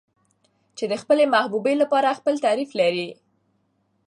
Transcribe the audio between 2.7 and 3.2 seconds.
لري.